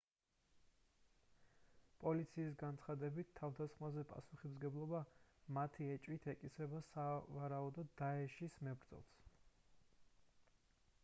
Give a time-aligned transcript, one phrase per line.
[2.03, 5.03] პოლიციის განცხადებით თავდასხმაზე პასუხისმგებლობა
[5.59, 9.15] მათი ეჭვით ეკისრება სავარაუდოდ დაეშის isil მებრძოლს